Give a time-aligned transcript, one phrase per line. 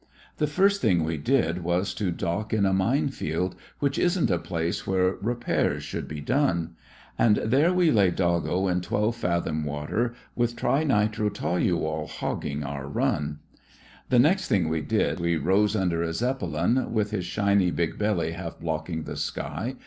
[0.37, 3.55] The first thing we did was to dock in a mine field.
[3.77, 6.75] Which isn't a place where repairs should be done;
[7.19, 9.63] 37 38 THE FRINGES OF THE FLEET And there we lay doggo in twelve fathom
[9.63, 13.41] water With tri nitro toluol hogging our run.
[14.09, 18.31] The next thing ive did, we rose under a Zeppelin, With his shiny big belly
[18.31, 19.75] half blocking the sky.